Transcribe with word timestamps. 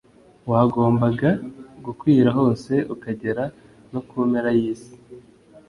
wagombaga 0.51 1.29
gukwira 1.85 2.29
hose, 2.37 2.73
ukagera 2.93 3.43
no 3.91 4.01
ku 4.07 4.17
mpera 4.29 4.49
y'isi. 4.59 4.93